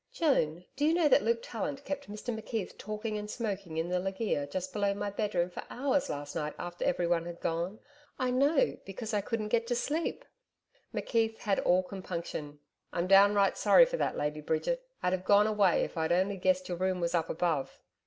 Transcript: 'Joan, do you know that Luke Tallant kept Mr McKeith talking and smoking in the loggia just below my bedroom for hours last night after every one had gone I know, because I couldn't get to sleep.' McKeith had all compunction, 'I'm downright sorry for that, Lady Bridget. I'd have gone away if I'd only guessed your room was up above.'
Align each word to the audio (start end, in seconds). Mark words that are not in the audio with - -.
'Joan, 0.11 0.65
do 0.75 0.83
you 0.83 0.95
know 0.95 1.07
that 1.07 1.21
Luke 1.21 1.43
Tallant 1.43 1.85
kept 1.85 2.09
Mr 2.09 2.35
McKeith 2.35 2.75
talking 2.79 3.19
and 3.19 3.29
smoking 3.29 3.77
in 3.77 3.89
the 3.89 3.99
loggia 3.99 4.47
just 4.47 4.73
below 4.73 4.95
my 4.95 5.11
bedroom 5.11 5.51
for 5.51 5.61
hours 5.69 6.09
last 6.09 6.33
night 6.33 6.55
after 6.57 6.83
every 6.83 7.05
one 7.05 7.25
had 7.25 7.39
gone 7.39 7.77
I 8.17 8.31
know, 8.31 8.79
because 8.83 9.13
I 9.13 9.21
couldn't 9.21 9.49
get 9.49 9.67
to 9.67 9.75
sleep.' 9.75 10.25
McKeith 10.91 11.37
had 11.37 11.59
all 11.59 11.83
compunction, 11.83 12.59
'I'm 12.91 13.05
downright 13.05 13.59
sorry 13.59 13.85
for 13.85 13.97
that, 13.97 14.17
Lady 14.17 14.41
Bridget. 14.41 14.83
I'd 15.03 15.13
have 15.13 15.23
gone 15.23 15.45
away 15.45 15.83
if 15.83 15.95
I'd 15.95 16.11
only 16.11 16.35
guessed 16.37 16.67
your 16.67 16.79
room 16.79 16.99
was 16.99 17.13
up 17.13 17.29
above.' 17.29 17.79